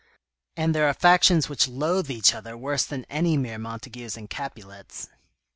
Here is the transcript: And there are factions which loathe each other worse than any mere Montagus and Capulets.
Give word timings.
And 0.57 0.73
there 0.73 0.87
are 0.89 0.95
factions 0.95 1.47
which 1.47 1.67
loathe 1.67 2.09
each 2.09 2.33
other 2.33 2.57
worse 2.57 2.85
than 2.85 3.05
any 3.05 3.37
mere 3.37 3.59
Montagus 3.59 4.17
and 4.17 4.27
Capulets. 4.27 5.09